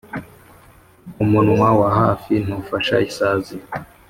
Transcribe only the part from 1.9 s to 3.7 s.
hafi ntufata isazi.